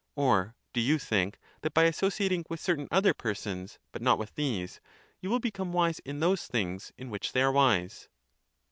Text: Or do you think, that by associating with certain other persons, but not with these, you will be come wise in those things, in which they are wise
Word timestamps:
Or 0.15 0.55
do 0.73 0.81
you 0.81 0.97
think, 0.97 1.37
that 1.61 1.75
by 1.75 1.83
associating 1.83 2.43
with 2.49 2.59
certain 2.59 2.87
other 2.89 3.13
persons, 3.13 3.77
but 3.91 4.01
not 4.01 4.17
with 4.17 4.33
these, 4.33 4.81
you 5.19 5.29
will 5.29 5.39
be 5.39 5.51
come 5.51 5.73
wise 5.73 5.99
in 5.99 6.21
those 6.21 6.47
things, 6.47 6.91
in 6.97 7.11
which 7.11 7.33
they 7.33 7.43
are 7.43 7.51
wise 7.51 8.09